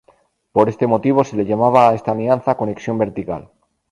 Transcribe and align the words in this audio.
Por 0.55 0.67
este 0.67 0.87
motivo, 0.87 1.23
se 1.23 1.35
le 1.35 1.45
llamaba 1.45 1.87
a 1.89 1.93
esta 1.93 2.13
alianza 2.13 2.57
"conexión 2.57 2.97
vertical". 2.97 3.51